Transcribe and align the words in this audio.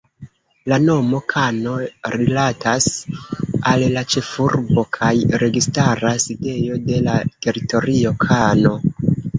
La 0.71 0.77
nomo 0.85 1.19
"Kano" 1.33 1.73
rilatas 2.15 2.87
al 3.73 3.87
la 3.99 4.05
ĉefurbo 4.15 4.87
kaj 4.99 5.13
registara 5.45 6.17
sidejo 6.27 6.83
de 6.91 7.01
la 7.11 7.21
teritorio, 7.47 8.19
Kano. 8.27 8.77